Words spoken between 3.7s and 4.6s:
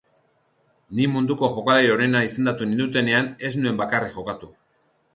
bakarrik jokatu.